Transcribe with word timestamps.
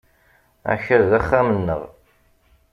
Akal 0.73 1.01
d 1.11 1.11
axxam-nneɣ. 1.19 1.81